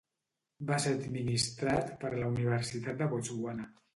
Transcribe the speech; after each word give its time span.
Va 0.71 0.79
ser 0.85 0.93
administrat 0.99 1.93
per 2.05 2.11
la 2.15 2.31
Universitat 2.31 2.99
de 3.03 3.09
Botswana. 3.15 3.71